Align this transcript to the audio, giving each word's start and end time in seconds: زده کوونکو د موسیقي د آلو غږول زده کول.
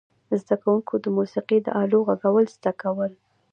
زده 0.41 0.55
کوونکو 0.61 0.93
د 1.03 1.05
موسیقي 1.17 1.57
د 1.63 1.67
آلو 1.81 1.99
غږول 2.07 2.45
زده 2.55 2.71
کول. 2.81 3.11